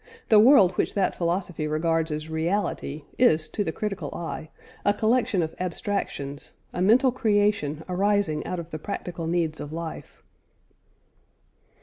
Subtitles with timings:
[0.29, 4.49] The world which that philosophy regards as reality, is, to the critical eye,
[4.83, 10.23] a collection of abstractions, a mental creation arising out of the practical needs of life.